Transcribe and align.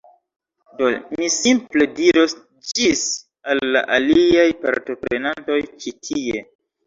Do, 0.77 0.87
mi 1.17 1.27
simple 1.33 1.85
diros 1.99 2.33
ĝis 2.71 3.03
al 3.53 3.61
la 3.77 3.83
aliaj 3.97 4.47
partoprenantoj 4.65 5.61
ĉi 5.85 5.95
tie 6.09 6.43